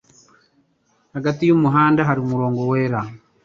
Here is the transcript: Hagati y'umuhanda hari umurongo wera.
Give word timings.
Hagati 1.15 1.41
y'umuhanda 1.45 2.07
hari 2.07 2.19
umurongo 2.21 2.61
wera. 2.71 2.99